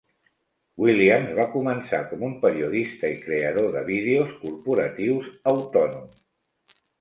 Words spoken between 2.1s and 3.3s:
com un periodista i